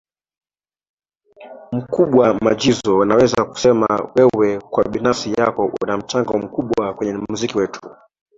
Mkubwa 1.71 2.33
majizzo 2.33 3.05
naweza 3.05 3.45
kusema 3.45 4.11
wewe 4.15 4.59
kwa 4.61 4.83
binafsi 4.83 5.31
yako 5.37 5.71
una 5.81 5.97
mchango 5.97 6.37
mkubwa 6.37 6.93
kwenye 6.93 7.13
muziki 7.13 7.57
wetu 7.57 7.89